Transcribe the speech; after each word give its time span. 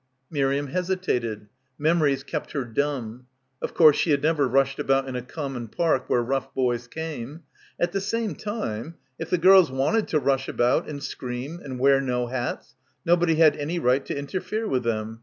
Miriam 0.31 0.69
hesitated. 0.69 1.47
Memories 1.77 2.23
kept 2.23 2.53
her 2.53 2.65
dumb. 2.65 3.27
Of 3.61 3.75
course 3.75 3.95
she 3.95 4.09
had 4.09 4.23
never 4.23 4.47
rushed 4.47 4.79
about 4.79 5.07
in 5.07 5.15
a 5.15 5.21
com 5.21 5.53
mon 5.53 5.67
park 5.67 6.09
where 6.09 6.23
rough 6.23 6.51
boys 6.55 6.87
came. 6.87 7.43
At 7.79 7.91
the 7.91 8.01
same 8.01 8.33
time— 8.33 8.95
if 9.19 9.29
the 9.29 9.37
girls 9.37 9.69
wanted 9.69 10.07
to 10.07 10.19
rush 10.19 10.47
about 10.47 10.89
and 10.89 11.03
scream 11.03 11.59
and 11.63 11.77
wear 11.77 12.01
no 12.01 12.25
hats 12.25 12.73
nobody 13.05 13.35
had 13.35 13.55
any 13.57 13.77
right 13.77 14.03
to 14.07 14.17
inter 14.17 14.39
fere 14.39 14.67
with 14.67 14.81
them 14.83 15.19